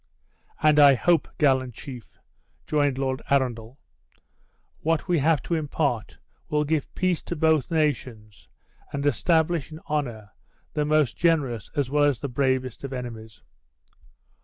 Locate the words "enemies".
12.93-13.43